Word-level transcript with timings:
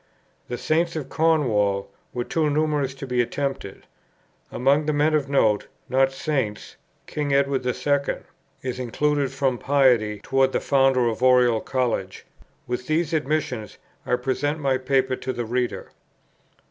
The 0.47 0.57
Saints 0.57 0.95
of 0.95 1.09
Cornwall 1.09 1.87
were 2.11 2.23
too 2.23 2.49
numerous 2.49 2.95
to 2.95 3.05
be 3.05 3.21
attempted. 3.21 3.85
Among 4.51 4.87
the 4.87 4.93
men 4.93 5.13
of 5.13 5.29
note, 5.29 5.67
not 5.89 6.11
Saints, 6.11 6.75
King 7.05 7.35
Edward 7.35 7.63
II. 7.63 8.15
is 8.63 8.79
included 8.79 9.29
from 9.31 9.59
piety 9.59 10.19
towards 10.23 10.53
the 10.53 10.59
founder 10.59 11.07
of 11.07 11.21
Oriel 11.21 11.59
College. 11.61 12.25
With 12.65 12.87
these 12.87 13.13
admissions 13.13 13.77
I 14.03 14.15
present 14.15 14.57
my 14.57 14.79
Paper 14.79 15.15
to 15.17 15.31
the 15.31 15.45
reader. 15.45 15.91